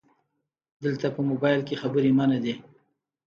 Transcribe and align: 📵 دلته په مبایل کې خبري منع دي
📵 0.03 0.81
دلته 0.83 1.07
په 1.15 1.21
مبایل 1.29 1.61
کې 1.67 1.79
خبري 1.81 2.11
منع 2.17 2.39
دي 2.45 2.53